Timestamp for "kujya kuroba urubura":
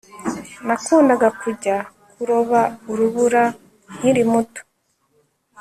1.41-3.43